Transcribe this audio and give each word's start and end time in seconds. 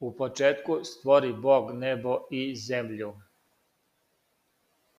U 0.00 0.12
početku 0.16 0.84
stvori 0.84 1.32
Bog 1.32 1.74
nebo 1.74 2.18
i 2.30 2.56
zemlju. 2.56 3.14